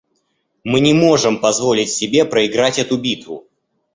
[0.63, 3.47] Мы не можем позволить себе проиграть эту битву.